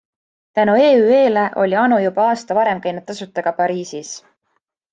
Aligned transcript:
Tänu 0.59 0.77
EÜE-le 0.85 1.43
oli 1.65 1.77
Anu 1.83 2.01
juba 2.05 2.25
aasta 2.29 2.59
varem 2.61 2.81
käinud 2.89 3.07
tasuta 3.13 3.47
ka 3.49 3.57
Pariisis. 3.61 4.19